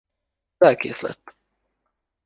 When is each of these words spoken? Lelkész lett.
Lelkész 0.57 1.01
lett. 1.01 1.37